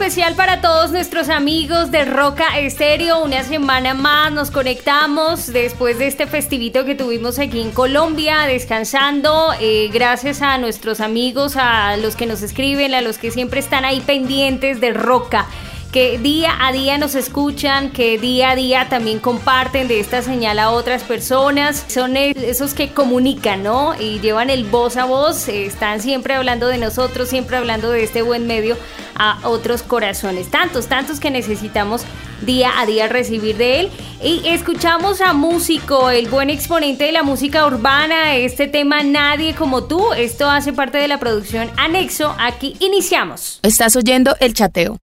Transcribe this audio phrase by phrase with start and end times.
[0.00, 3.22] Especial para todos nuestros amigos de Roca Estéreo.
[3.22, 9.52] Una semana más nos conectamos después de este festivito que tuvimos aquí en Colombia, descansando.
[9.60, 13.84] Eh, gracias a nuestros amigos, a los que nos escriben, a los que siempre están
[13.84, 15.46] ahí pendientes de Roca
[15.92, 20.58] que día a día nos escuchan, que día a día también comparten de esta señal
[20.58, 21.84] a otras personas.
[21.88, 23.94] Son esos que comunican, ¿no?
[23.98, 28.22] Y llevan el voz a voz, están siempre hablando de nosotros, siempre hablando de este
[28.22, 28.76] buen medio
[29.16, 30.50] a otros corazones.
[30.50, 32.02] Tantos, tantos que necesitamos
[32.42, 33.90] día a día recibir de él.
[34.22, 39.84] Y escuchamos a Músico, el buen exponente de la música urbana, este tema Nadie como
[39.84, 40.12] tú.
[40.12, 42.34] Esto hace parte de la producción Anexo.
[42.38, 43.58] Aquí iniciamos.
[43.62, 44.98] Estás oyendo el chateo.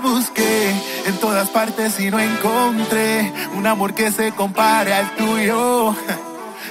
[0.00, 0.70] Busqué
[1.06, 5.94] en todas partes y no encontré un amor que se compare al tuyo.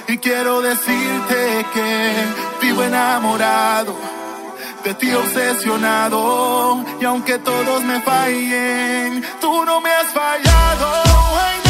[0.08, 2.12] Y quiero decirte que
[2.62, 3.94] vivo enamorado,
[4.84, 6.84] de ti obsesionado.
[7.00, 11.67] Y aunque todos me fallen, tú no me has fallado.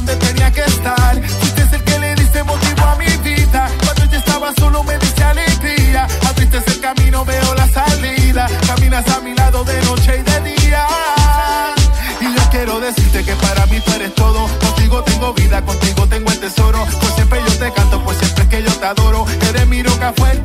[0.00, 1.20] Donde tenía que estar.
[1.40, 3.68] Fuiste el que le diste motivo a mi vida.
[3.84, 6.06] Cuando yo estaba solo me diste alegría.
[6.26, 8.48] Abriste el camino, veo la salida.
[8.66, 10.86] Caminas a mi lado de noche y de día.
[12.20, 14.48] Y yo quiero decirte que para mí tú eres todo.
[14.58, 16.86] Contigo tengo vida, contigo tengo el tesoro.
[17.00, 19.26] Por siempre yo te canto, por siempre que yo te adoro.
[19.50, 20.39] Eres mi roca fuerte,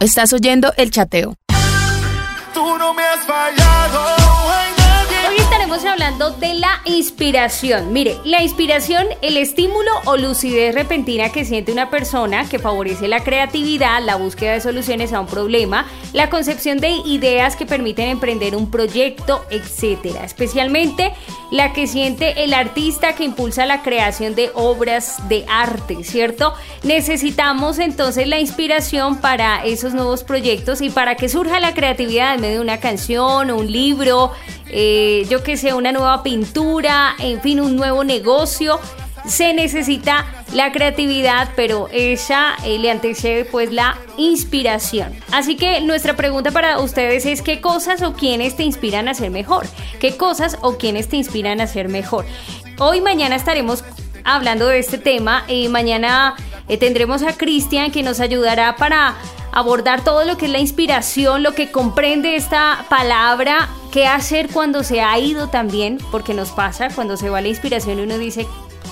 [0.00, 1.34] Estás oyendo el chateo.
[6.28, 7.94] De la inspiración.
[7.94, 13.24] Mire, la inspiración, el estímulo o lucidez repentina que siente una persona que favorece la
[13.24, 18.54] creatividad, la búsqueda de soluciones a un problema, la concepción de ideas que permiten emprender
[18.54, 20.26] un proyecto, etcétera.
[20.26, 21.14] Especialmente
[21.50, 26.52] la que siente el artista que impulsa la creación de obras de arte, ¿cierto?
[26.82, 32.42] Necesitamos entonces la inspiración para esos nuevos proyectos y para que surja la creatividad en
[32.42, 34.32] medio de una canción, un libro,
[34.72, 38.78] eh, yo que sé, una nueva pintura, en fin, un nuevo negocio.
[39.26, 45.14] Se necesita la creatividad, pero ella eh, le antecede pues la inspiración.
[45.30, 49.30] Así que nuestra pregunta para ustedes es qué cosas o quiénes te inspiran a ser
[49.30, 49.66] mejor.
[50.00, 52.24] ¿Qué cosas o quiénes te inspiran a ser mejor?
[52.78, 53.84] Hoy mañana estaremos
[54.24, 56.34] hablando de este tema y mañana
[56.68, 59.16] eh, tendremos a Cristian que nos ayudará para
[59.52, 64.82] abordar todo lo que es la inspiración, lo que comprende esta palabra, qué hacer cuando
[64.82, 68.46] se ha ido también, porque nos pasa cuando se va la inspiración uno dice,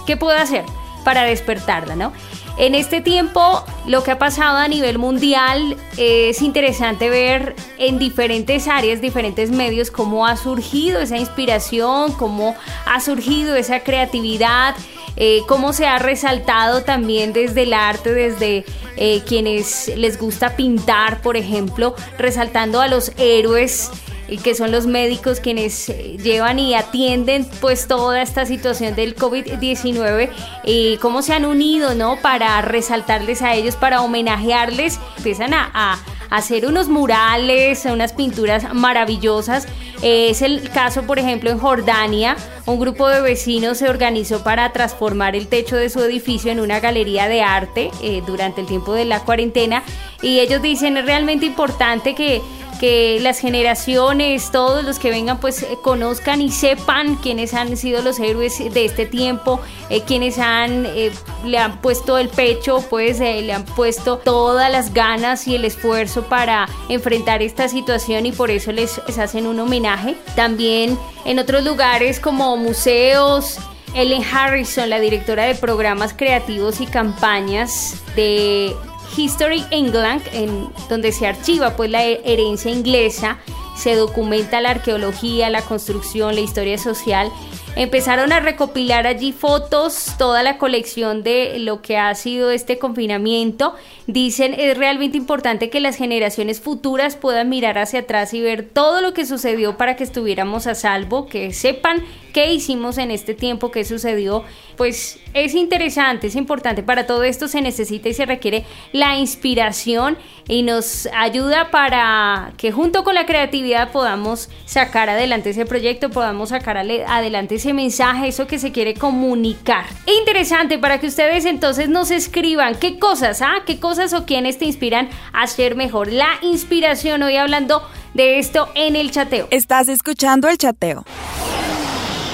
[0.07, 0.65] ¿qué puedo hacer
[1.05, 2.13] para despertarla, no?
[2.59, 8.67] En este tiempo, lo que ha pasado a nivel mundial es interesante ver en diferentes
[8.67, 14.75] áreas, diferentes medios, cómo ha surgido esa inspiración, cómo ha surgido esa creatividad,
[15.21, 18.65] eh, cómo se ha resaltado también desde el arte, desde
[18.97, 23.91] eh, quienes les gusta pintar, por ejemplo, resaltando a los héroes
[24.37, 30.29] que son los médicos quienes eh, llevan y atienden pues toda esta situación del COVID-19
[30.65, 32.19] y cómo se han unido, ¿no?
[32.21, 35.99] Para resaltarles a ellos, para homenajearles, empiezan a,
[36.31, 39.67] hacer unos murales, unas pinturas maravillosas.
[40.03, 42.37] es el caso, por ejemplo, en Jordania,
[42.67, 46.81] un grupo de vecinos se organizó para transformar el techo de su edificio en una
[46.81, 49.83] galería de arte eh, durante el tiempo de la cuarentena
[50.23, 52.43] y ellos dicen es realmente importante que
[52.79, 58.03] que las generaciones, todos los que vengan, pues eh, conozcan y sepan quiénes han sido
[58.03, 59.61] los héroes de este tiempo,
[59.91, 61.13] eh, quienes eh,
[61.45, 66.23] le han puesto el pecho, pues le han puesto todas las ganas y el esfuerzo
[66.25, 70.17] para enfrentar esta situación y por eso les hacen un homenaje.
[70.37, 73.59] También en otros lugares como museos,
[73.95, 78.75] Ellen Harrison, la directora de programas creativos y campañas de
[79.17, 83.39] History England, en donde se archiva pues la herencia inglesa,
[83.77, 87.31] se documenta la arqueología, la construcción, la historia social
[87.79, 93.73] Empezaron a recopilar allí fotos, toda la colección de lo que ha sido este confinamiento.
[94.09, 99.01] Dicen es realmente importante que las generaciones futuras puedan mirar hacia atrás y ver todo
[99.01, 102.03] lo que sucedió para que estuviéramos a salvo, que sepan
[102.33, 104.45] qué hicimos en este tiempo, qué sucedió.
[104.77, 106.83] Pues es interesante, es importante.
[106.83, 110.17] Para todo esto se necesita y se requiere la inspiración
[110.47, 116.51] y nos ayuda para que junto con la creatividad podamos sacar adelante ese proyecto, podamos
[116.51, 119.85] sacar adelante ese mensaje, eso que se quiere comunicar.
[120.21, 123.63] Interesante para que ustedes entonces nos escriban qué cosas, ¿ah?
[123.67, 126.13] ¿Qué cosas o quiénes te inspiran a ser mejor?
[126.13, 127.83] La inspiración, hoy hablando
[128.15, 129.49] de esto en el chateo.
[129.51, 131.05] Estás escuchando el chateo.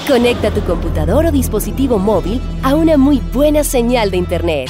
[0.07, 4.69] Conecta tu computador o dispositivo móvil a una muy buena señal de internet.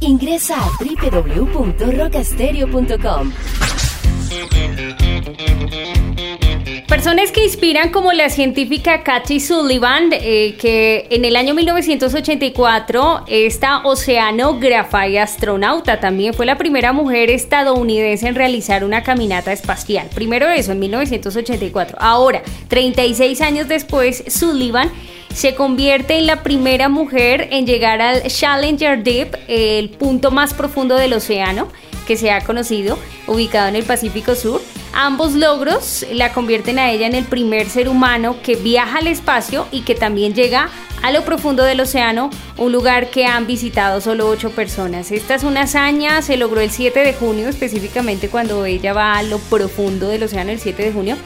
[0.00, 3.32] Ingresa a www.rocastereo.com.
[6.98, 13.86] Personas que inspiran como la científica Cathy Sullivan, eh, que en el año 1984 esta
[13.86, 20.08] oceanógrafa y astronauta también fue la primera mujer estadounidense en realizar una caminata espacial.
[20.12, 21.98] Primero eso, en 1984.
[22.00, 24.90] Ahora, 36 años después, Sullivan
[25.32, 30.96] se convierte en la primera mujer en llegar al Challenger Deep, el punto más profundo
[30.96, 31.68] del océano
[32.08, 34.62] que se ha conocido, ubicado en el Pacífico Sur.
[34.94, 39.68] Ambos logros la convierten a ella en el primer ser humano que viaja al espacio
[39.70, 40.70] y que también llega
[41.02, 45.12] a lo profundo del océano, un lugar que han visitado solo ocho personas.
[45.12, 49.22] Esta es una hazaña, se logró el 7 de junio, específicamente cuando ella va a
[49.22, 51.16] lo profundo del océano el 7 de junio.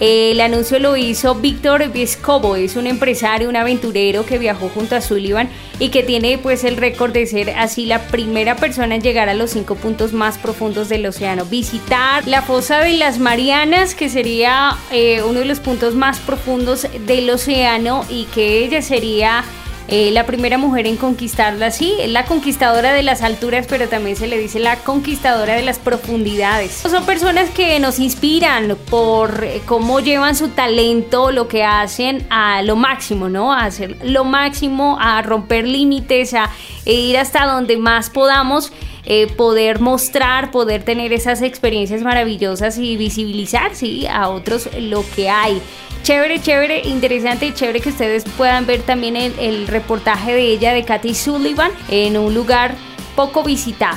[0.00, 5.00] El anuncio lo hizo Víctor Vescovo, es un empresario, un aventurero que viajó junto a
[5.00, 5.48] Sullivan
[5.80, 9.34] y que tiene pues el récord de ser así la primera persona en llegar a
[9.34, 11.44] los cinco puntos más profundos del océano.
[11.46, 16.86] Visitar la fosa de las Marianas, que sería eh, uno de los puntos más profundos
[17.04, 19.42] del océano y que ella sería
[19.88, 24.26] eh, la primera mujer en conquistarla, sí, la conquistadora de las alturas, pero también se
[24.26, 26.72] le dice la conquistadora de las profundidades.
[26.72, 32.60] Son personas que nos inspiran por eh, cómo llevan su talento, lo que hacen a
[32.60, 33.52] lo máximo, ¿no?
[33.52, 36.50] A hacer lo máximo, a romper límites, a
[36.84, 38.72] ir hasta donde más podamos.
[39.10, 45.30] Eh, poder mostrar, poder tener esas experiencias maravillosas y visibilizar, sí, a otros lo que
[45.30, 45.62] hay.
[46.02, 50.74] Chévere, chévere, interesante y chévere que ustedes puedan ver también el, el reportaje de ella,
[50.74, 52.74] de Kathy Sullivan, en un lugar
[53.16, 53.96] poco visitado.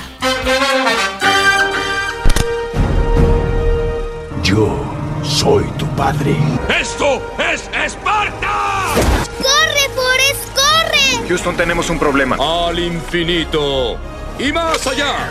[4.41, 4.79] Yo
[5.23, 6.37] soy tu padre.
[6.79, 8.93] ¡Esto es Esparta!
[9.37, 11.27] ¡Corre, Forrest, corre!
[11.27, 12.37] Houston, tenemos un problema.
[12.39, 13.99] Al infinito
[14.41, 15.29] y más allá.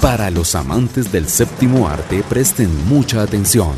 [0.00, 3.76] Para los amantes del séptimo arte, presten mucha atención.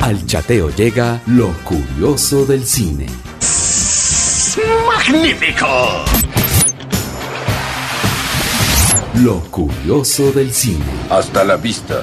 [0.00, 3.06] Al chateo llega lo curioso del cine.
[4.86, 6.04] ¡Magnífico!
[9.14, 10.84] Lo curioso del cine.
[11.10, 12.02] Hasta la vista,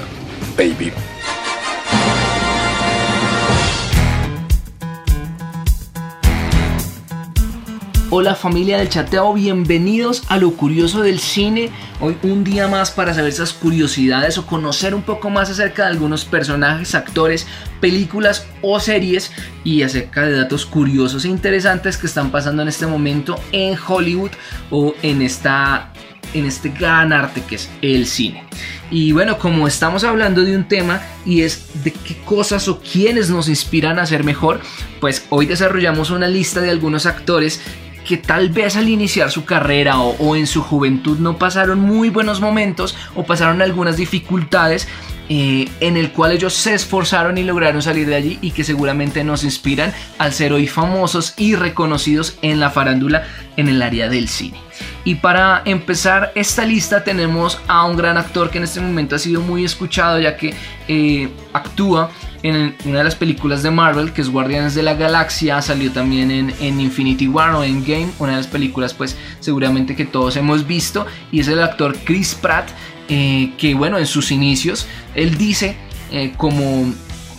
[0.56, 0.92] baby.
[8.16, 11.70] Hola familia del chateo, bienvenidos a lo curioso del cine.
[12.00, 15.88] Hoy un día más para saber esas curiosidades o conocer un poco más acerca de
[15.88, 17.48] algunos personajes, actores,
[17.80, 19.32] películas o series
[19.64, 24.30] y acerca de datos curiosos e interesantes que están pasando en este momento en Hollywood
[24.70, 25.92] o en esta
[26.34, 28.44] en este gran arte que es el cine.
[28.92, 33.28] Y bueno, como estamos hablando de un tema y es de qué cosas o quiénes
[33.28, 34.60] nos inspiran a ser mejor,
[35.00, 37.60] pues hoy desarrollamos una lista de algunos actores
[38.04, 42.40] que tal vez al iniciar su carrera o, en su juventud no pasaron muy buenos
[42.40, 44.88] momentos o pasaron algunas dificultades
[45.30, 49.24] eh, en el cual ellos se esforzaron y lograron salir de allí y que seguramente
[49.24, 53.24] nos inspiran al ser hoy famosos y reconocidos en la farándula
[53.56, 54.58] en el área del cine.
[55.04, 59.18] Y para empezar esta lista tenemos a un gran actor que en este momento ha
[59.18, 60.54] sido muy escuchado ya que
[60.88, 62.10] eh, actúa
[62.44, 66.30] en una de las películas de Marvel, que es Guardianes de la Galaxia, salió también
[66.30, 70.66] en, Infinity War o en Game, una de las películas pues seguramente que todos hemos
[70.66, 72.68] visto, y es el actor Chris Pratt,
[73.08, 75.76] eh, que bueno, en sus inicios, él dice
[76.12, 76.92] eh, como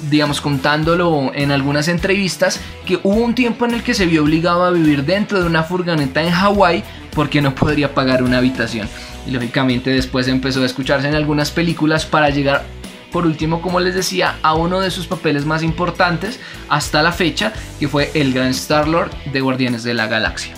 [0.10, 4.64] digamos contándolo en algunas entrevistas que hubo un tiempo en el que se vio obligado
[4.64, 6.84] a vivir dentro de una furgoneta en Hawái
[7.14, 8.90] porque no podría pagar una habitación.
[9.26, 12.66] Y lógicamente después empezó a escucharse en algunas películas para llegar
[13.16, 17.54] por último, como les decía, a uno de sus papeles más importantes hasta la fecha,
[17.80, 20.54] que fue el gran Star-Lord de Guardianes de la Galaxia.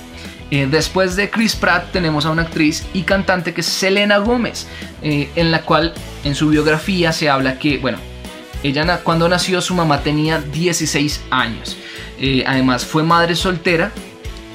[0.49, 4.65] Eh, después de Chris Pratt tenemos a una actriz y cantante que es Selena Gómez,
[5.03, 7.99] eh, en la cual en su biografía se habla que, bueno,
[8.63, 11.77] ella cuando nació su mamá tenía 16 años.
[12.17, 13.91] Eh, además fue madre soltera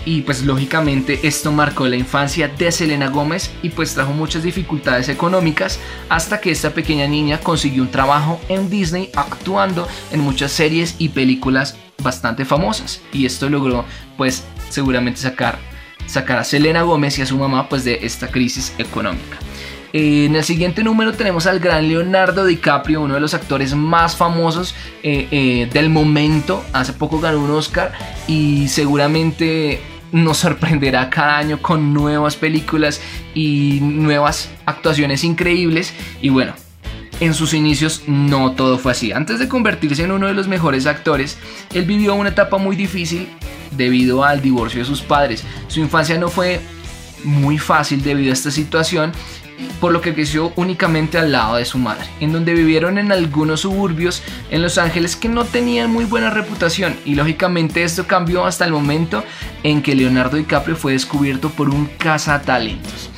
[0.04, 5.09] y pues lógicamente esto marcó la infancia de Selena Gómez y pues trajo muchas dificultades
[5.09, 5.78] económicas
[6.09, 11.11] hasta que esta pequeña niña consiguió un trabajo en Disney actuando en muchas series y
[11.11, 13.85] películas bastante famosas y esto logró
[14.16, 15.59] pues seguramente sacar,
[16.06, 19.38] sacar a Selena Gómez y a su mamá pues de esta crisis económica.
[19.94, 24.75] En el siguiente número tenemos al gran Leonardo DiCaprio, uno de los actores más famosos
[25.02, 26.64] eh, eh, del momento.
[26.73, 27.92] Hace poco ganó un Oscar
[28.26, 29.82] y seguramente
[30.12, 33.00] nos sorprenderá cada año con nuevas películas
[33.35, 35.92] y nuevas actuaciones increíbles.
[36.21, 36.54] Y bueno,
[37.21, 39.12] en sus inicios no todo fue así.
[39.12, 41.38] Antes de convertirse en uno de los mejores actores,
[41.73, 43.28] él vivió una etapa muy difícil
[43.73, 45.45] debido al divorcio de sus padres.
[45.69, 46.61] Su infancia no fue
[47.25, 49.12] muy fácil debido a esta situación
[49.81, 53.61] por lo que creció únicamente al lado de su madre, en donde vivieron en algunos
[53.61, 58.64] suburbios en Los Ángeles que no tenían muy buena reputación y lógicamente esto cambió hasta
[58.64, 59.25] el momento
[59.62, 63.11] en que Leonardo DiCaprio fue descubierto por un cazatalentos.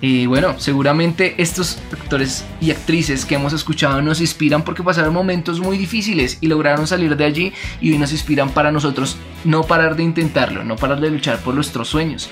[0.00, 5.58] Y bueno, seguramente estos actores y actrices que hemos escuchado nos inspiran porque pasaron momentos
[5.58, 9.96] muy difíciles y lograron salir de allí y hoy nos inspiran para nosotros no parar
[9.96, 12.30] de intentarlo, no parar de luchar por nuestros sueños.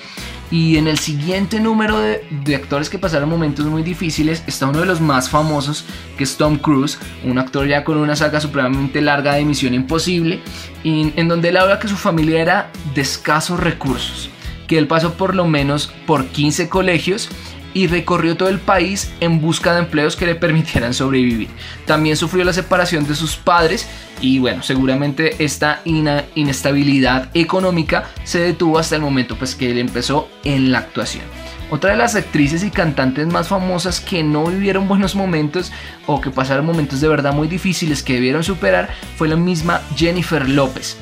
[0.51, 4.87] Y en el siguiente número de, actores que pasaron momentos muy difíciles está uno de
[4.87, 5.85] los más famosos,
[6.17, 10.41] que es Tom Cruise, un actor ya con una saga supremamente larga de Misión Imposible,
[10.85, 14.31] y, en donde él habla que su familia era de escasos recursos,
[14.69, 17.29] que él pasó por lo menos por 15 colegios
[17.77, 21.51] y recorrió todo el país en busca de empleos que le permitieran sobrevivir.
[21.85, 23.87] También sufrió la separación de sus padres
[24.23, 30.31] y bueno, seguramente esta inestabilidad económica se detuvo hasta el momento pues que él empezó
[30.43, 31.25] en la actuación.
[31.69, 35.71] Otra de las actrices y cantantes más famosas que no vivieron buenos momentos
[36.07, 40.49] o que pasaron momentos de verdad muy difíciles que debieron superar fue la misma Jennifer
[40.49, 40.97] López.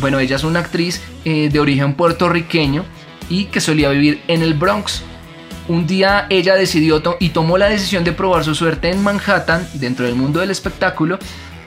[0.00, 2.82] Bueno, ella es una actriz eh, de origen puertorriqueño
[3.28, 5.02] y que solía vivir en el Bronx.
[5.66, 10.04] Un día ella decidió y tomó la decisión de probar su suerte en Manhattan, dentro
[10.04, 11.18] del mundo del espectáculo,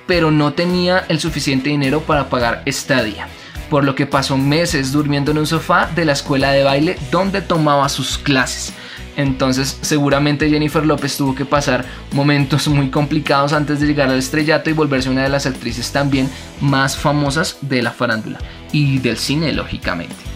[0.05, 3.27] pero no tenía el suficiente dinero para pagar estadía.
[3.69, 7.41] por lo que pasó meses durmiendo en un sofá de la escuela de baile donde
[7.41, 8.73] tomaba sus clases.
[9.17, 14.69] Entonces seguramente Jennifer López tuvo que pasar momentos muy complicados antes de llegar al estrellato
[14.69, 16.29] y volverse una de las actrices también
[16.61, 18.37] más famosas de la farándula
[18.71, 20.26] y del cine lógicamente.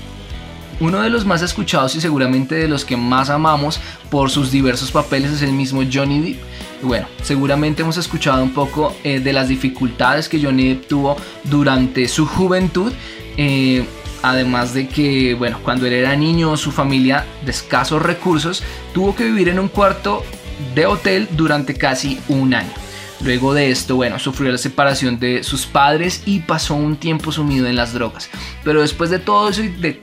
[0.81, 4.91] Uno de los más escuchados y seguramente de los que más amamos por sus diversos
[4.91, 6.39] papeles es el mismo Johnny Depp.
[6.81, 12.07] Bueno, seguramente hemos escuchado un poco eh, de las dificultades que Johnny Depp tuvo durante
[12.07, 12.91] su juventud.
[13.37, 13.85] Eh,
[14.23, 19.25] además de que, bueno, cuando él era niño, su familia de escasos recursos tuvo que
[19.25, 20.23] vivir en un cuarto
[20.73, 22.73] de hotel durante casi un año.
[23.23, 27.67] Luego de esto, bueno, sufrió la separación de sus padres y pasó un tiempo sumido
[27.67, 28.29] en las drogas.
[28.63, 30.01] Pero después de todo eso y de,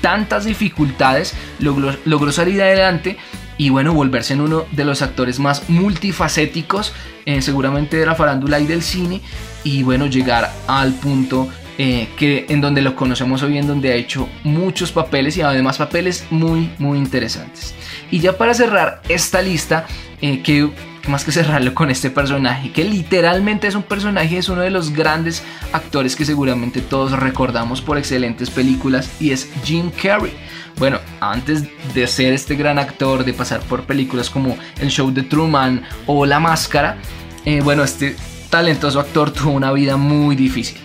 [0.00, 3.16] tantas dificultades, logró, logró, salir adelante
[3.56, 6.92] y bueno, volverse en uno de los actores más multifacéticos,
[7.24, 9.20] eh, seguramente de la farándula y del cine,
[9.62, 11.48] y bueno, llegar al punto
[11.82, 15.78] eh, que en donde lo conocemos hoy en donde ha hecho muchos papeles y además
[15.78, 17.74] papeles muy muy interesantes
[18.10, 19.86] y ya para cerrar esta lista
[20.20, 20.68] eh, que
[21.08, 24.92] más que cerrarlo con este personaje que literalmente es un personaje es uno de los
[24.92, 25.42] grandes
[25.72, 30.32] actores que seguramente todos recordamos por excelentes películas y es Jim Carrey
[30.80, 35.22] bueno, antes de ser este gran actor, de pasar por películas como El Show de
[35.22, 36.96] Truman o La Máscara,
[37.44, 38.16] eh, bueno, este
[38.48, 40.78] talentoso actor tuvo una vida muy difícil.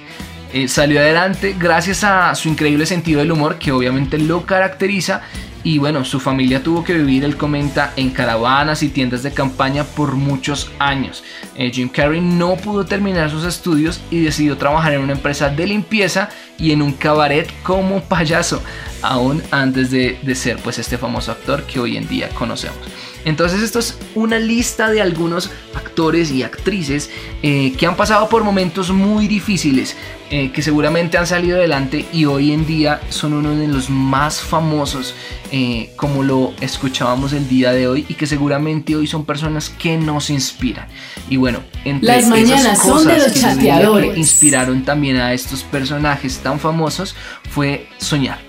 [0.54, 5.22] Eh, salió adelante gracias a su increíble sentido del humor que obviamente lo caracteriza
[5.66, 9.84] y bueno, su familia tuvo que vivir, él comenta, en caravanas y tiendas de campaña
[9.84, 11.24] por muchos años.
[11.56, 15.66] Eh, Jim Carrey no pudo terminar sus estudios y decidió trabajar en una empresa de
[15.66, 16.30] limpieza
[16.60, 18.62] y en un cabaret como payaso,
[19.02, 22.78] aún antes de, de ser pues este famoso actor que hoy en día conocemos.
[23.26, 27.10] Entonces esto es una lista de algunos actores y actrices
[27.42, 29.98] eh, que han pasado por momentos muy difíciles,
[30.30, 34.42] eh, que seguramente han salido adelante y hoy en día son uno de los más
[34.42, 35.16] famosos,
[35.52, 39.98] eh, como lo escuchábamos el día de hoy, y que seguramente hoy son personas que
[39.98, 40.88] nos inspiran.
[41.28, 44.18] Y bueno, entre las de los que chateadores.
[44.18, 47.16] inspiraron también a estos personajes tan famosos
[47.50, 48.40] fue soñar.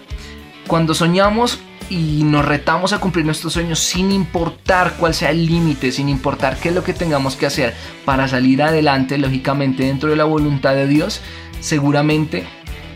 [0.67, 5.93] Cuando soñamos y nos retamos a cumplir nuestros sueños sin importar cuál sea el límite,
[5.93, 7.75] sin importar qué es lo que tengamos que hacer
[8.05, 11.21] para salir adelante, lógicamente dentro de la voluntad de Dios,
[11.61, 12.45] seguramente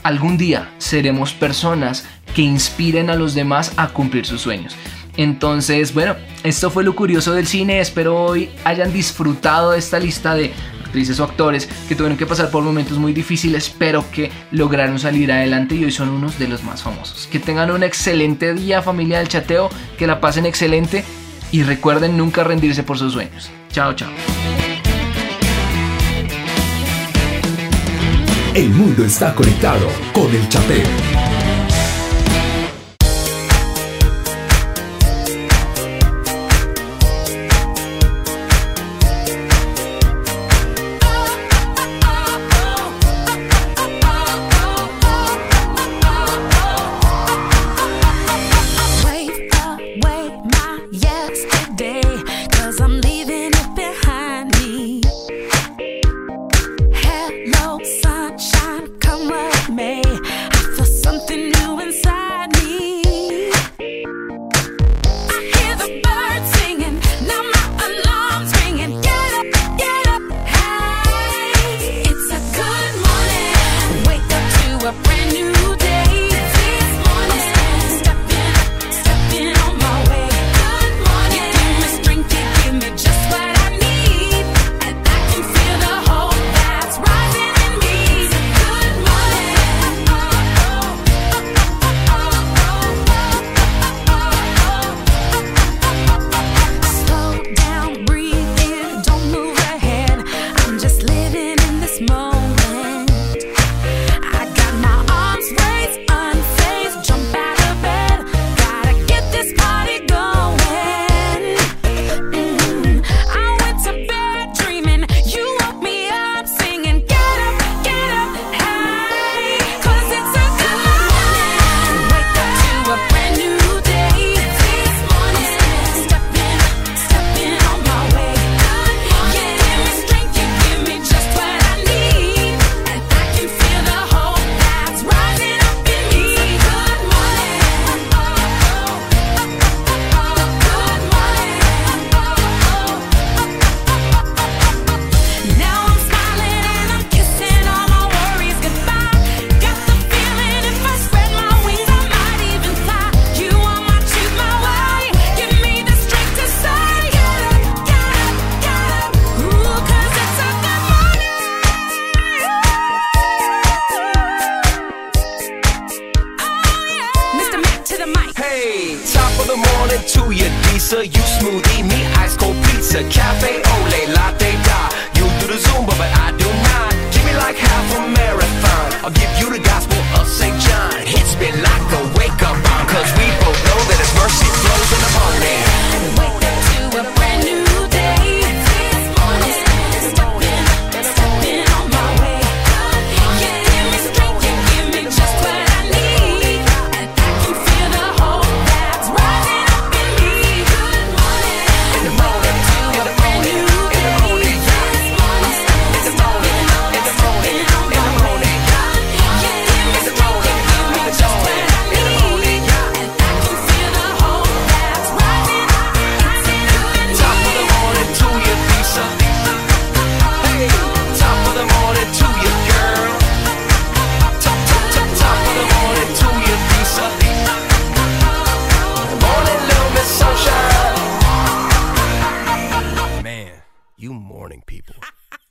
[0.03, 4.77] algún día seremos personas que inspiren a los demás a cumplir sus sueños.
[5.17, 7.81] Entonces, bueno, esto fue lo curioso del cine.
[7.81, 10.53] Espero hoy hayan disfrutado de esta lista de
[10.91, 15.31] actrices o actores que tuvieron que pasar por momentos muy difíciles, pero que lograron salir
[15.31, 17.29] adelante y hoy son unos de los más famosos.
[17.31, 21.05] Que tengan un excelente día, familia del chateo, que la pasen excelente
[21.53, 23.51] y recuerden nunca rendirse por sus sueños.
[23.71, 24.11] Chao, chao.
[28.55, 31.10] El mundo está conectado con el chateo.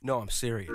[0.02, 0.70] No, I'm serious.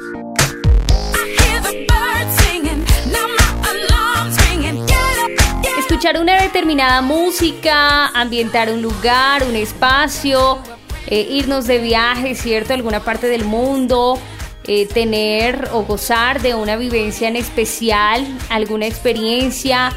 [5.79, 10.59] Escuchar una determinada música, ambientar un lugar, un espacio,
[11.07, 12.73] eh, irnos de viaje, ¿cierto?
[12.73, 14.19] A alguna parte del mundo,
[14.67, 19.91] eh, tener o gozar de una vivencia en especial, alguna experiencia.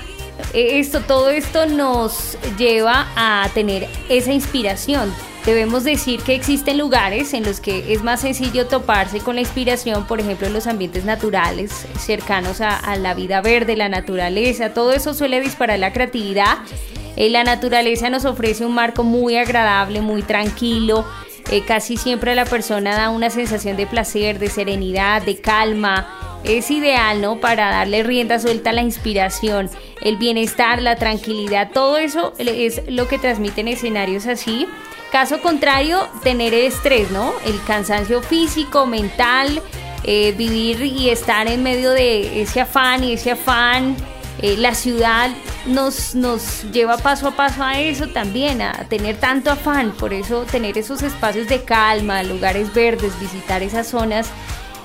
[0.55, 5.13] Eh, esto, todo esto nos lleva a tener esa inspiración.
[5.49, 10.07] Debemos decir que existen lugares en los que es más sencillo toparse con la inspiración,
[10.07, 15.15] por ejemplo, en los ambientes naturales, cercanos a, la vida verde, la naturaleza, todo eso
[15.15, 16.59] suele disparar la creatividad.
[17.17, 21.07] Eh, la naturaleza nos ofrece un marco muy agradable, muy tranquilo.
[21.51, 26.41] Eh, casi siempre a la persona da una sensación de placer, de serenidad, de calma.
[26.45, 27.41] Es ideal, ¿no?
[27.41, 29.71] Para darle rienda suelta a la inspiración,
[30.03, 34.67] el bienestar, la tranquilidad, todo eso es lo que transmiten escenarios así.
[35.13, 37.33] Caso contrario, tener estrés, ¿no?
[37.47, 39.63] El cansancio físico, mental,
[40.05, 43.97] eh, vivir y estar en medio de ese afán y ese afán.
[44.41, 45.31] eh, la ciudad
[45.67, 49.93] nos, nos lleva paso a paso a eso también, a tener tanto afán.
[49.93, 54.29] Por eso tener esos espacios de calma, lugares verdes, visitar esas zonas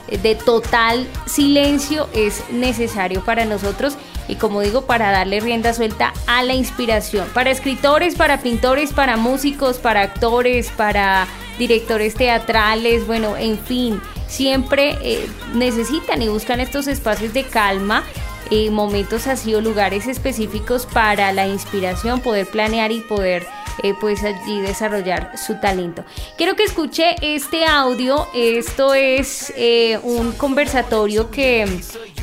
[0.08, 3.96] eh, de total silencio es necesario para nosotros
[4.28, 7.28] y como digo, para darle rienda suelta a la inspiración.
[7.34, 11.28] Para escritores, para pintores, para músicos, para actores, para
[11.60, 18.04] directores teatrales, bueno, en fin, siempre eh, necesitan y buscan estos espacios de calma.
[18.52, 23.48] eh, momentos así o lugares específicos para la inspiración, poder planear y poder
[23.82, 26.06] eh, pues allí desarrollar su talento.
[26.38, 31.66] Quiero que escuche este audio, esto es eh, un conversatorio que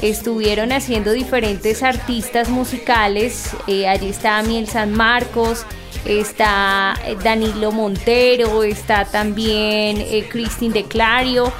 [0.00, 5.66] estuvieron haciendo diferentes artistas musicales, eh, allí está Miel San Marcos,
[6.04, 11.52] está Danilo Montero, está también Cristin de Clario.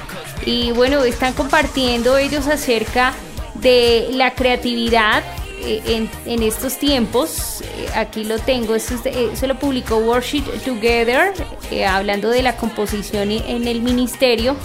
[0.43, 3.13] Y bueno, están compartiendo ellos acerca
[3.55, 5.23] de la creatividad
[5.85, 9.97] en, en estos tiempos, eh, aquí lo tengo, esto es de- eh, se lo publicó
[9.97, 11.33] Worship Together,
[11.71, 14.55] eh, hablando de la composición en el ministerio.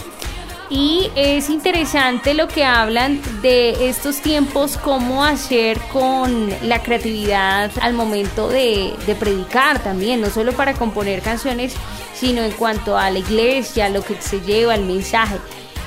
[0.69, 7.93] Y es interesante lo que hablan de estos tiempos, cómo hacer con la creatividad al
[7.93, 11.73] momento de, de predicar también, no solo para componer canciones,
[12.13, 15.37] sino en cuanto a la iglesia, lo que se lleva, el mensaje.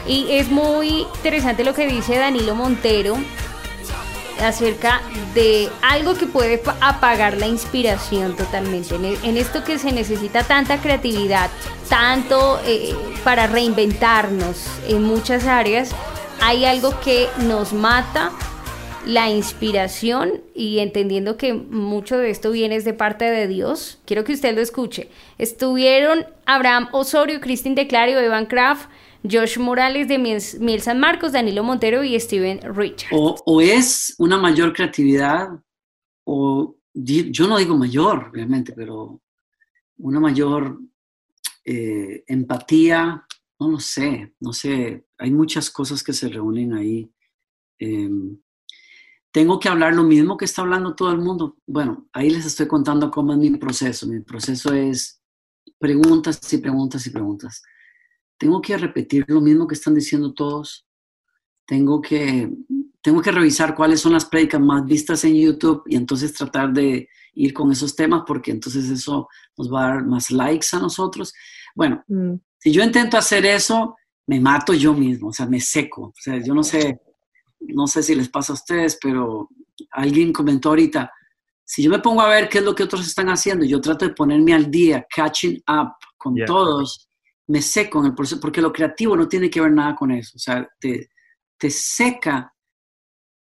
[0.06, 3.18] Y es muy interesante lo que dice Danilo Montero,
[4.42, 5.00] acerca
[5.34, 8.94] de algo que puede pa- apagar la inspiración totalmente.
[9.22, 11.50] En, esto que se necesita tanta creatividad,
[11.88, 15.90] tanto eh, para reinventarnos en muchas áreas,
[16.40, 18.32] hay algo que nos mata
[19.06, 24.32] la inspiración y entendiendo que mucho de esto viene de parte de Dios, quiero que
[24.34, 25.08] usted lo escuche.
[25.38, 28.88] Estuvieron Abraham Osorio, Cristin Declario, Evan Kraft,
[29.28, 33.10] Josh Morales de Miel, San Marcos, Danilo Montero y Steven Richard.
[33.12, 35.48] O, es una mayor creatividad,
[36.24, 39.20] o yo no digo mayor, obviamente, pero
[39.98, 40.80] una mayor
[41.64, 43.26] eh, empatía,
[43.58, 47.12] no lo sé, no sé, hay muchas cosas que se reúnen ahí.
[47.78, 48.38] Em,
[49.30, 51.56] tengo que hablar lo mismo que está hablando todo el mundo.
[51.66, 54.06] Bueno, ahí les estoy contando cómo es mi proceso.
[54.06, 55.22] Mi proceso es
[55.78, 57.62] preguntas y preguntas y preguntas.
[58.40, 60.86] Tengo que repetir lo mismo que están diciendo todos.
[61.66, 62.50] Tengo que,
[63.02, 67.06] tengo que revisar cuáles son las prédicas más vistas en YouTube y entonces tratar de
[67.34, 71.34] ir con esos temas porque entonces eso nos va a dar más likes a nosotros.
[71.74, 72.02] Bueno,
[72.56, 73.94] si yo intento hacer eso,
[74.26, 76.04] me mato yo mismo, o sea, me seco.
[76.04, 76.98] O sea, yo no sé,
[77.60, 79.50] no sé si les pasa a ustedes, pero
[79.90, 81.12] alguien comentó ahorita,
[81.62, 84.06] si yo me pongo a ver qué es lo que otros están haciendo, yo trato
[84.06, 87.09] de ponerme al día, catching up, con todos,
[87.50, 90.36] me seco en el proceso, porque lo creativo no tiene que ver nada con eso.
[90.36, 91.10] O sea, te,
[91.58, 92.54] te seca,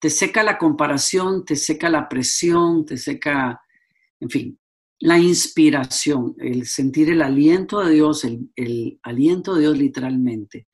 [0.00, 3.60] te seca la comparación, te seca la presión, te seca,
[4.18, 4.58] en fin,
[4.98, 10.66] la inspiración, el sentir el aliento de Dios, el, el aliento de Dios literalmente.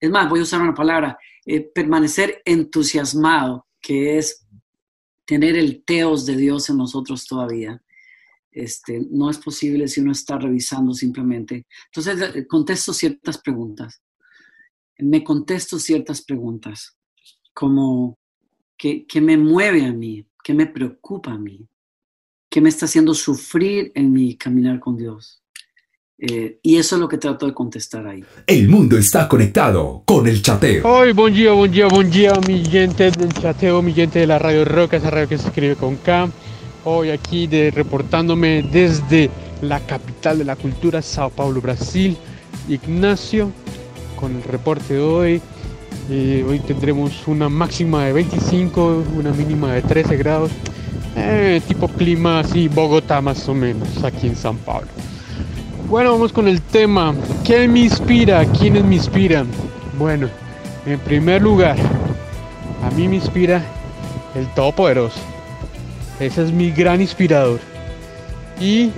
[0.00, 4.48] Es más, voy a usar una palabra, eh, permanecer entusiasmado, que es
[5.24, 7.80] tener el teos de Dios en nosotros todavía.
[8.52, 11.66] Este, no es posible si uno está revisando simplemente.
[11.86, 14.02] Entonces, eh, contesto ciertas preguntas.
[14.98, 16.96] Me contesto ciertas preguntas,
[17.54, 18.18] como
[18.76, 20.26] ¿qué, qué me mueve a mí?
[20.42, 21.66] ¿Qué me preocupa a mí?
[22.50, 25.40] ¿Qué me está haciendo sufrir en mi caminar con Dios?
[26.22, 28.22] Eh, y eso es lo que trato de contestar ahí.
[28.46, 30.86] El mundo está conectado con el chateo.
[30.86, 34.38] Hoy, buen día, buen día, buen día, mi gente del chateo, mi gente de la
[34.38, 36.28] Radio Roca, esa radio que se escribe con K.
[36.84, 42.16] Hoy aquí reportándome desde la capital de la cultura, Sao Paulo, Brasil.
[42.68, 43.50] Ignacio,
[44.18, 45.42] con el reporte de hoy.
[46.08, 50.50] Eh, hoy tendremos una máxima de 25, una mínima de 13 grados.
[51.16, 54.88] Eh, tipo clima así, Bogotá más o menos, aquí en San Pablo.
[55.88, 57.14] Bueno, vamos con el tema.
[57.44, 58.46] ¿Qué me inspira?
[58.46, 59.46] ¿Quiénes me inspiran?
[59.98, 60.28] Bueno,
[60.86, 61.76] en primer lugar,
[62.82, 63.62] a mí me inspira
[64.34, 65.20] el Todopoderoso.
[66.20, 67.58] Ese es mi gran inspirador.
[68.60, 68.90] Y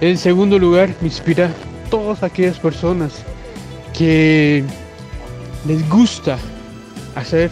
[0.00, 1.50] en segundo lugar, me inspira
[1.90, 3.12] todas aquellas personas
[3.96, 4.64] que
[5.66, 6.38] les gusta
[7.14, 7.50] hacer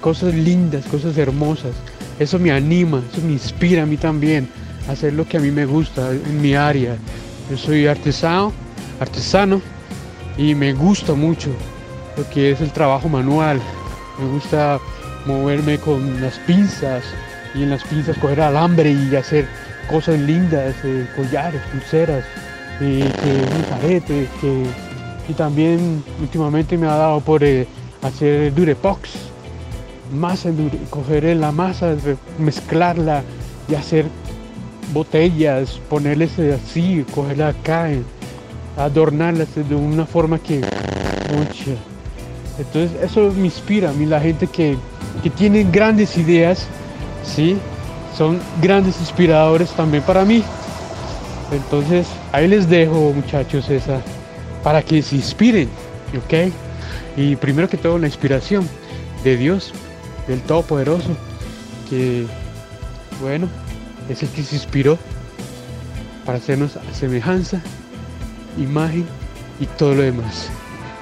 [0.00, 1.72] cosas lindas, cosas hermosas.
[2.20, 4.48] Eso me anima, eso me inspira a mí también
[4.88, 6.96] a hacer lo que a mí me gusta en mi área.
[7.50, 8.52] Yo soy artesano,
[9.00, 9.60] artesano
[10.38, 11.50] y me gusta mucho
[12.16, 13.60] lo que es el trabajo manual.
[14.20, 14.78] Me gusta
[15.26, 17.02] moverme con las pinzas
[17.54, 19.46] y en las pinzas coger alambre y hacer
[19.88, 22.24] cosas lindas, eh, collares, pulseras,
[22.80, 24.64] eh, que aretes, que
[25.28, 27.66] y también últimamente me ha dado por eh,
[28.02, 29.10] hacer durepox,
[30.12, 31.94] masa, dure- coger la masa,
[32.38, 33.22] mezclarla
[33.68, 34.06] y hacer
[34.92, 37.88] botellas, ponerles así, cogerla acá,
[38.76, 40.60] adornarlas de una forma que.
[42.58, 44.76] Entonces eso me inspira a mí, la gente que,
[45.22, 46.66] que tiene grandes ideas,
[47.34, 47.56] ¿sí?
[48.16, 50.42] Son grandes inspiradores también para mí.
[51.52, 54.00] Entonces ahí les dejo muchachos esa,
[54.62, 55.68] para que se inspiren,
[56.16, 56.52] ¿ok?
[57.16, 58.68] Y primero que todo la inspiración
[59.24, 59.72] de Dios,
[60.28, 61.10] del Todopoderoso,
[61.88, 62.26] que,
[63.20, 63.48] bueno,
[64.08, 64.98] es el que se inspiró
[66.24, 67.60] para hacernos semejanza,
[68.56, 69.06] imagen
[69.58, 70.48] y todo lo demás.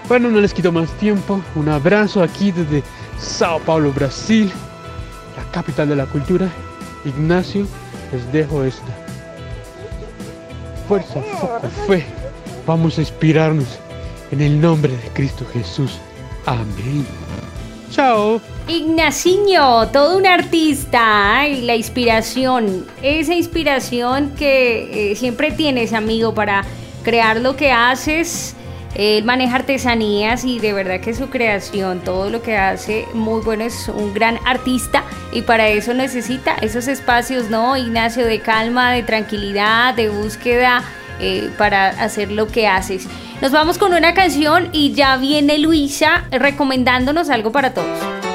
[0.09, 1.41] Bueno, no les quito más tiempo.
[1.55, 2.83] Un abrazo aquí desde
[3.19, 4.51] Sao Paulo, Brasil,
[5.39, 6.49] la capital de la cultura.
[7.05, 7.67] Ignacio,
[8.13, 8.93] les dejo esta.
[10.89, 11.21] Fuerza,
[11.87, 12.05] fe.
[12.67, 13.79] Vamos a inspirarnos
[14.31, 15.99] en el nombre de Cristo Jesús.
[16.47, 17.07] Amén.
[17.91, 18.41] Chao.
[18.67, 26.65] Ignaciño, todo un artista la inspiración, esa inspiración que eh, siempre tienes, amigo, para
[27.03, 28.55] crear lo que haces.
[28.95, 33.65] Él maneja artesanías y de verdad que su creación, todo lo que hace, muy bueno,
[33.65, 38.27] es un gran artista y para eso necesita esos espacios, ¿no, Ignacio?
[38.27, 40.83] De calma, de tranquilidad, de búsqueda
[41.21, 43.07] eh, para hacer lo que haces.
[43.41, 48.28] Nos vamos con una canción y ya viene Luisa recomendándonos algo para todos.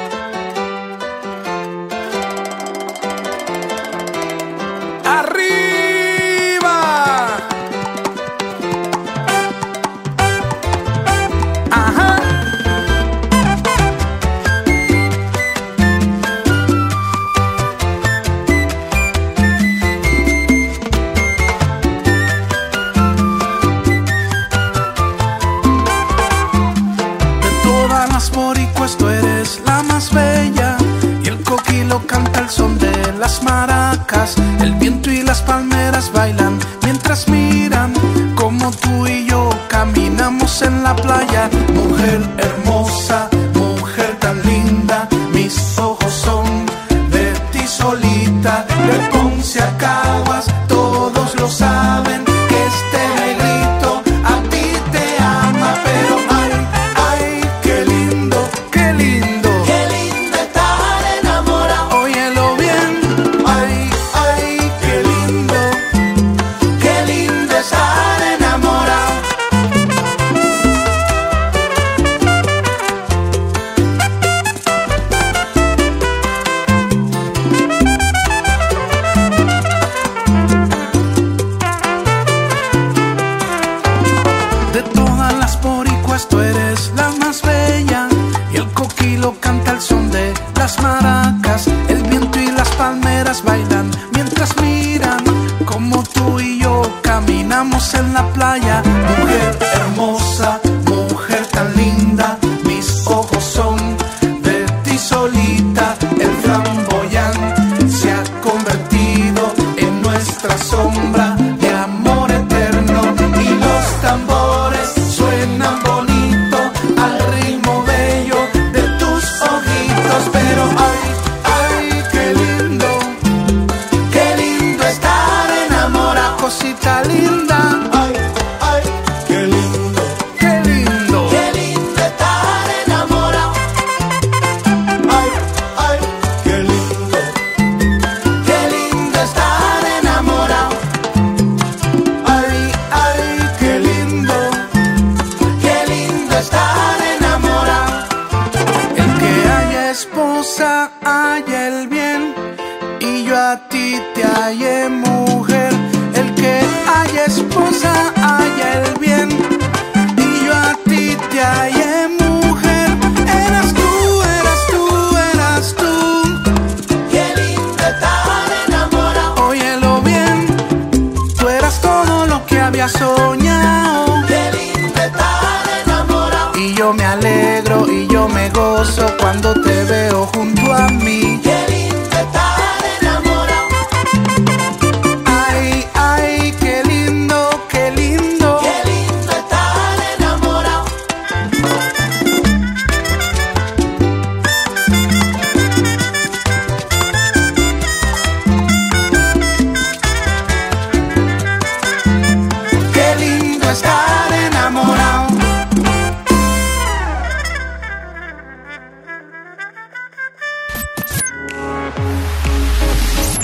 [126.82, 127.33] Enamorado,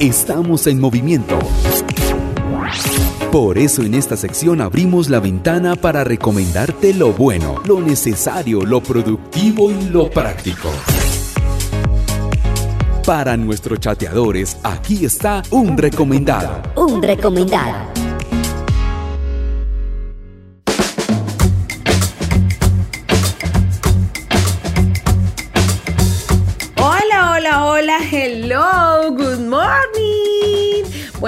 [0.01, 1.39] Estamos en movimiento.
[3.31, 8.83] Por eso en esta sección abrimos la ventana para recomendarte lo bueno, lo necesario, lo
[8.83, 10.71] productivo y lo práctico.
[13.05, 16.63] Para nuestros chateadores, aquí está un recomendado.
[16.77, 18.00] Un recomendado.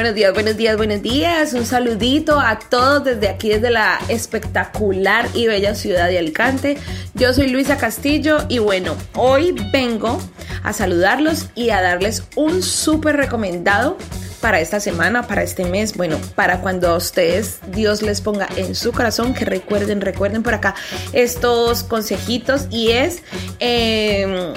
[0.03, 1.53] Buenos días, buenos días, buenos días.
[1.53, 6.77] Un saludito a todos desde aquí, desde la espectacular y bella ciudad de Alicante.
[7.15, 10.21] Yo soy Luisa Castillo y bueno, hoy vengo
[10.65, 13.97] a saludarlos y a darles un súper recomendado
[14.41, 18.75] para esta semana, para este mes, bueno, para cuando a ustedes Dios les ponga en
[18.75, 20.75] su corazón, que recuerden, recuerden por acá
[21.13, 23.23] estos consejitos y es...
[23.61, 24.53] em,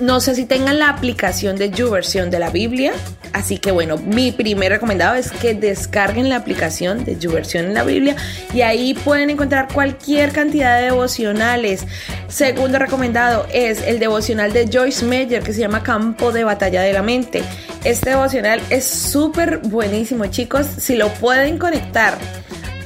[0.00, 2.92] no sé si tengan la aplicación de YouVersion de la Biblia.
[3.32, 7.84] Así que bueno, mi primer recomendado es que descarguen la aplicación de YouVersion en la
[7.84, 8.16] Biblia
[8.52, 11.86] y ahí pueden encontrar cualquier cantidad de devocionales.
[12.28, 16.92] Segundo recomendado es el devocional de Joyce Meyer que se llama Campo de Batalla de
[16.92, 17.42] la Mente.
[17.84, 20.66] Este devocional es súper buenísimo chicos.
[20.78, 22.18] Si lo pueden conectar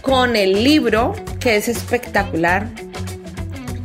[0.03, 2.69] con el libro, que es espectacular.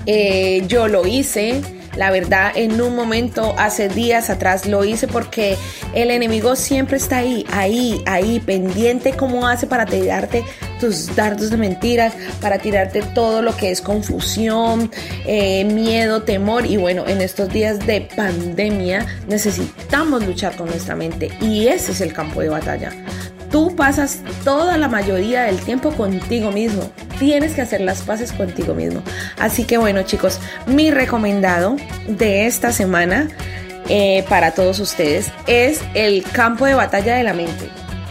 [0.05, 1.61] Eh, yo lo hice.
[1.95, 5.57] La verdad, en un momento, hace días atrás, lo hice porque
[5.93, 10.43] el enemigo siempre está ahí, ahí, ahí, pendiente cómo hace para tirarte
[10.79, 14.91] tus dardos de mentiras, para tirarte todo lo que es confusión,
[15.25, 16.65] eh, miedo, temor.
[16.65, 22.01] Y bueno, en estos días de pandemia necesitamos luchar con nuestra mente y ese es
[22.01, 22.93] el campo de batalla.
[23.51, 26.83] Tú pasas toda la mayoría del tiempo contigo mismo.
[27.17, 29.01] Tienes que hacer las paces contigo mismo.
[29.39, 31.75] Así que bueno chicos, mi recomendado
[32.07, 33.27] de esta semana
[33.89, 37.69] eh, para todos ustedes es el campo de batalla de la mente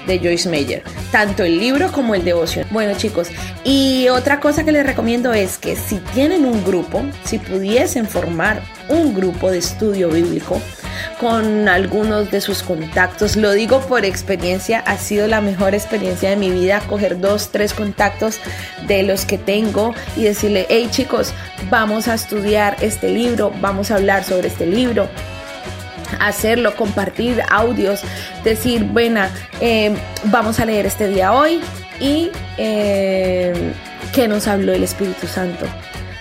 [0.08, 0.82] de Joyce Meyer,
[1.12, 2.66] tanto el libro como el devoción.
[2.72, 3.28] Bueno chicos,
[3.62, 8.60] y otra cosa que les recomiendo es que si tienen un grupo, si pudiesen formar
[8.88, 10.60] un grupo de estudio bíblico,
[11.20, 13.36] con algunos de sus contactos.
[13.36, 17.74] Lo digo por experiencia, ha sido la mejor experiencia de mi vida coger dos, tres
[17.74, 18.38] contactos
[18.86, 21.32] de los que tengo y decirle, hey chicos,
[21.70, 25.08] vamos a estudiar este libro, vamos a hablar sobre este libro
[26.20, 28.02] hacerlo, compartir audios,
[28.44, 29.22] decir, bueno,
[29.60, 29.94] eh,
[30.24, 31.60] vamos a leer este día hoy
[32.00, 33.72] y eh,
[34.12, 35.66] que nos habló el Espíritu Santo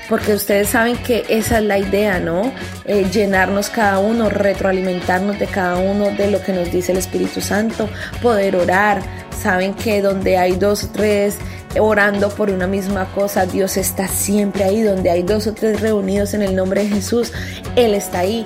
[0.10, 2.54] porque ustedes saben que esa es la idea, ¿no?
[2.86, 7.42] Eh, llenarnos cada uno, retroalimentarnos de cada uno de lo que nos dice el Espíritu
[7.42, 7.90] Santo,
[8.22, 9.02] poder orar.
[9.38, 11.38] Saben que donde hay dos o tres
[11.80, 13.46] orando por una misma cosa.
[13.46, 17.34] Dios está siempre ahí, donde hay dos o tres reunidos en el nombre de Jesús,
[17.76, 18.46] Él está ahí.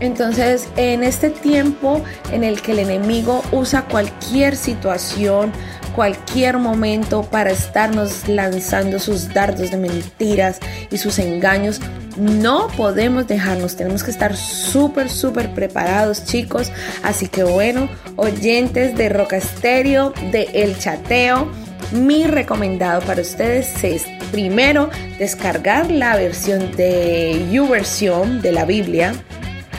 [0.00, 5.52] Entonces, en este tiempo en el que el enemigo usa cualquier situación,
[5.94, 11.80] cualquier momento para estarnos lanzando sus dardos de mentiras y sus engaños,
[12.16, 16.70] no podemos dejarnos, tenemos que estar súper, súper preparados chicos.
[17.02, 21.50] Así que bueno, oyentes de Roca Estéreo, de El Chateo,
[21.92, 29.14] mi recomendado para ustedes es primero descargar la versión de YouVersion de la Biblia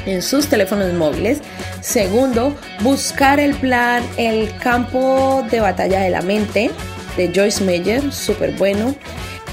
[0.10, 1.39] en sus teléfonos móviles.
[1.82, 6.72] Segundo, buscar el plan El campo de batalla de la mente
[7.18, 8.95] de Joyce Meyer, súper bueno.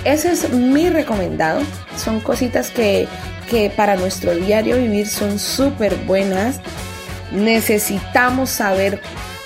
[0.04, 1.60] Ese es mi recomendado.
[1.96, 3.08] Son cositas que,
[3.50, 6.60] que para nuestro diario vivir son súper buenas.
[7.32, 9.00] Necesitamos saber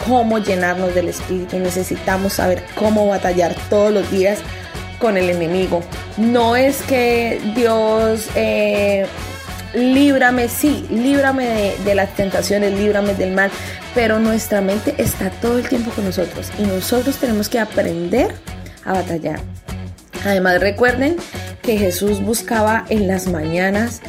[0.07, 4.39] cómo llenarnos del espíritu, necesitamos saber cómo batallar todos los días
[4.99, 5.83] con el enemigo.
[6.17, 9.07] No es que Dios eh,
[9.75, 13.51] líbrame, sí, líbrame de, las tentaciones, líbrame del mal,
[13.95, 18.35] pero nuestra mente está todo el tiempo con nosotros y nosotros tenemos que aprender
[18.85, 19.41] a batallar.
[20.25, 21.17] Además recuerden
[21.63, 24.01] que Jesús buscaba en las mañanas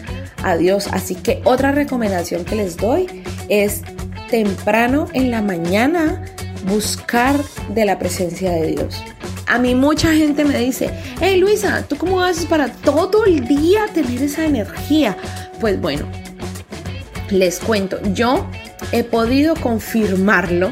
[0.44, 3.82] a Dios, así que otra recomendación que les doy es
[4.30, 6.24] temprano en la mañana
[6.66, 7.36] buscar
[7.74, 9.04] de la presencia de Dios.
[9.48, 10.90] A mí mucha gente me dice,
[11.20, 15.18] hey Luisa, ¿tú cómo haces para todo el día tener esa energía?
[15.62, 16.08] Pues bueno,
[17.30, 18.48] les cuento, yo
[18.92, 20.72] he podido confirmarlo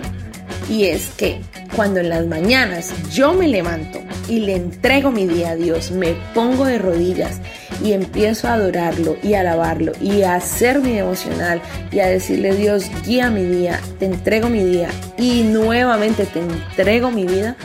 [0.67, 1.41] y es que
[1.75, 6.15] cuando en las mañanas yo me levanto y le entrego mi día a Dios, me
[6.33, 7.39] pongo de rodillas
[7.83, 11.61] y empiezo a adorarlo y a alabarlo y a hacer mi devocional
[11.91, 17.11] y a decirle Dios, guía mi día, te entrego mi día y nuevamente te entrego
[17.11, 17.55] mi vida,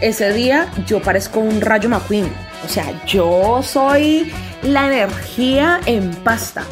[0.00, 2.49] ese día yo parezco un rayo McQueen.
[2.64, 4.32] O sea, yo soy
[4.62, 6.64] la energía en pasta.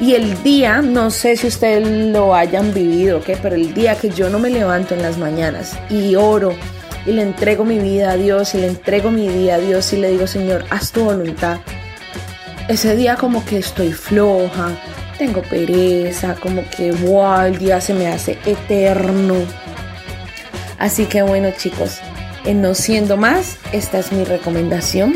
[0.00, 4.28] Y el día, no sé si ustedes lo hayan vivido, pero el día que yo
[4.28, 6.54] no me levanto en las mañanas y oro
[7.06, 9.98] y le entrego mi vida a Dios y le entrego mi día a Dios y
[9.98, 11.58] le digo, Señor, haz tu voluntad.
[12.68, 14.70] Ese día como que estoy floja,
[15.18, 19.36] tengo pereza, como que wow, el día se me hace eterno.
[20.78, 22.00] Así que bueno chicos,
[22.44, 25.14] en no siendo más, esta es mi recomendación.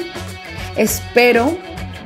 [0.76, 1.56] Espero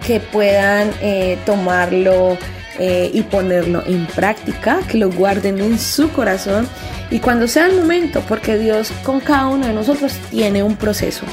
[0.07, 2.37] que puedan eh, tomarlo
[2.79, 6.67] eh, y ponerlo en práctica, que lo guarden en su corazón
[7.11, 11.27] y cuando sea el momento, porque Dios con cada uno de nosotros tiene un proceso.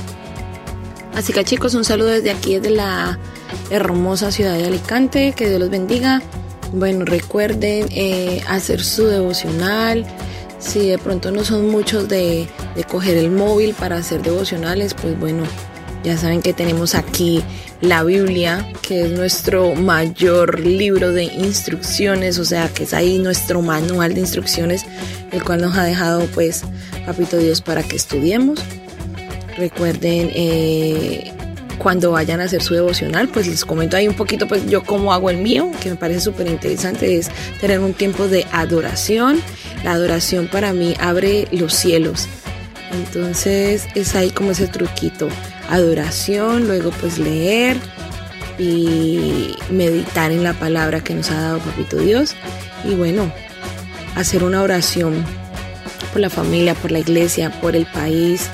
[1.15, 3.17] Así que chicos, un saludo desde aquí, desde la
[3.69, 6.21] hermosa ciudad de Alicante, que Dios los bendiga.
[6.73, 10.05] Bueno, recuerden eh, hacer su devocional.
[10.59, 15.17] Si de pronto no son muchos de, de coger el móvil para hacer devocionales, pues
[15.19, 15.43] bueno,
[16.03, 17.43] ya saben que tenemos aquí
[17.81, 23.61] la Biblia, que es nuestro mayor libro de instrucciones, o sea, que es ahí nuestro
[23.61, 24.85] manual de instrucciones,
[25.31, 26.63] el cual nos ha dejado pues
[27.05, 28.59] Papito Dios para que estudiemos.
[29.57, 31.33] Recuerden, eh,
[31.79, 35.13] cuando vayan a hacer su devocional, pues les comento ahí un poquito, pues yo cómo
[35.13, 39.41] hago el mío, que me parece súper interesante, es tener un tiempo de adoración.
[39.83, 42.27] La adoración para mí abre los cielos.
[42.91, 45.29] Entonces es ahí como ese truquito
[45.69, 47.77] adoración, luego pues leer
[48.57, 52.35] y meditar en la palabra que nos ha dado Papito Dios
[52.83, 53.31] y bueno,
[54.15, 55.23] hacer una oración
[56.11, 58.49] por la familia, por la iglesia, por el país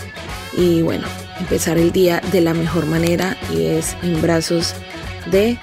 [0.58, 1.08] y bueno,
[1.40, 4.74] empezar el día de la mejor manera y es en brazos
[5.32, 5.58] de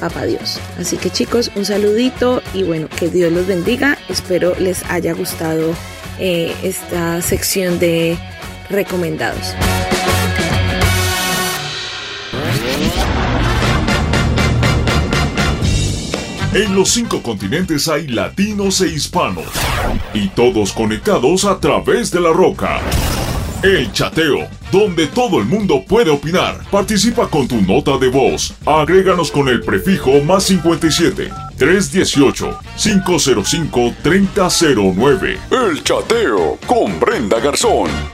[0.00, 0.58] Papá Dios.
[0.78, 3.98] Así que chicos, un saludito y bueno, que Dios los bendiga.
[4.08, 5.74] Espero les haya gustado
[6.18, 8.18] eh, esta sección de
[8.70, 9.54] recomendados.
[16.54, 19.48] En los cinco continentes hay latinos e hispanos.
[20.12, 22.80] Y todos conectados a través de la roca.
[23.64, 26.58] El chateo, donde todo el mundo puede opinar.
[26.68, 28.54] Participa con tu nota de voz.
[28.66, 35.38] Agréganos con el prefijo más 57 318 505 3009.
[35.52, 38.13] El chateo con Brenda Garzón.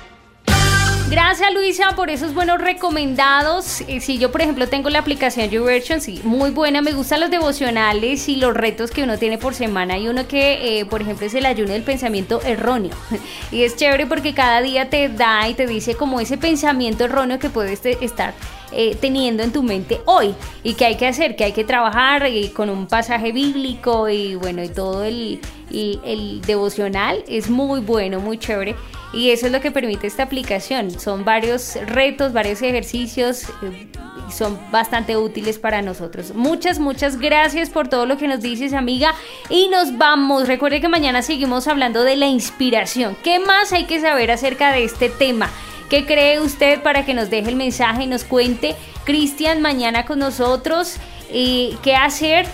[1.10, 3.80] Gracias Luisa por esos buenos recomendados.
[3.88, 6.82] Eh, Si yo por ejemplo tengo la aplicación YouVersion, sí, muy buena.
[6.82, 9.94] Me gustan los devocionales y los retos que uno tiene por semana.
[9.94, 12.92] Hay uno que, eh, por ejemplo, es el ayuno del pensamiento erróneo.
[13.50, 17.40] Y es chévere porque cada día te da y te dice como ese pensamiento erróneo
[17.40, 18.32] que puedes te- estar
[18.72, 22.24] eh, teniendo en tu mente hoy y que hay que hacer, que hay que trabajar
[22.54, 25.40] con un pasaje bíblico y bueno, y todo el,
[25.72, 28.74] el- el devocional es muy bueno, muy chévere.
[29.12, 30.92] Y eso es lo que permite esta aplicación.
[30.92, 33.44] Son varios retos, varios ejercicios.
[33.62, 33.88] eh,
[34.32, 36.32] son bastante útiles para nosotros.
[36.36, 39.12] Muchas, muchas gracias por todo lo que nos dices, amiga.
[39.48, 40.46] Y nos vamos.
[40.46, 43.16] Recuerde que mañana seguimos hablando de la inspiración.
[43.24, 45.50] ¿Qué más hay que saber acerca de este tema?
[45.90, 48.76] ¿Qué cree usted para que nos deje el mensaje y nos cuente?
[49.04, 50.98] Cristian, mañana con nosotros.
[51.32, 52.46] eh, ¿Qué hacer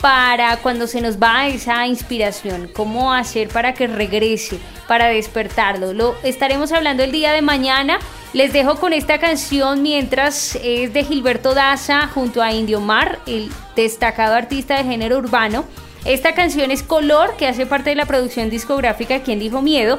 [0.00, 2.70] para cuando se nos va esa inspiración?
[2.72, 5.92] ¿Cómo hacer para que regrese, para despertarlo?
[5.92, 7.98] Lo estaremos hablando el día de mañana.
[8.32, 13.50] Les dejo con esta canción mientras es de Gilberto Daza junto a Indio Mar, el
[13.74, 15.64] destacado artista de género urbano.
[16.04, 19.98] Esta canción es Color, que hace parte de la producción discográfica Quien Dijo Miedo.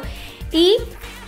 [0.51, 0.77] Y,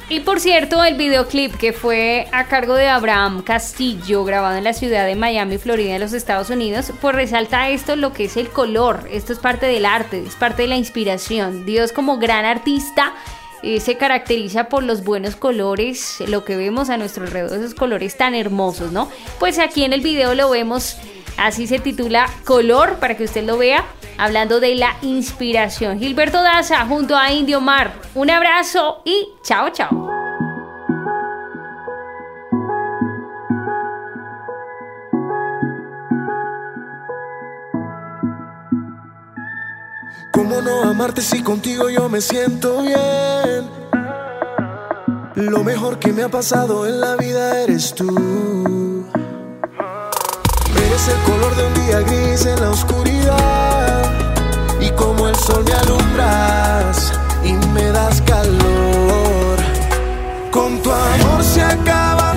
[0.09, 4.71] y por cierto, el videoclip que fue a cargo de Abraham Castillo, grabado en la
[4.71, 8.47] ciudad de Miami, Florida, en los Estados Unidos, pues resalta esto lo que es el
[8.47, 9.05] color.
[9.11, 11.65] Esto es parte del arte, es parte de la inspiración.
[11.65, 13.13] Dios como gran artista
[13.63, 18.15] eh, se caracteriza por los buenos colores, lo que vemos a nuestro alrededor, esos colores
[18.15, 19.09] tan hermosos, ¿no?
[19.39, 20.97] Pues aquí en el video lo vemos,
[21.37, 23.85] así se titula Color, para que usted lo vea,
[24.17, 25.99] hablando de la inspiración.
[25.99, 27.93] Gilberto Daza junto a Indio Mar.
[28.15, 30.07] Un abrazo y chao, chao.
[40.31, 43.69] ¿Cómo no amarte si contigo yo me siento bien?
[45.35, 48.76] Lo mejor que me ha pasado en la vida eres tú.
[50.97, 54.11] Eres el color de un día gris en la oscuridad.
[54.81, 59.57] Y como el sol me alumbras y me das calor.
[60.49, 62.36] Con tu amor se acaban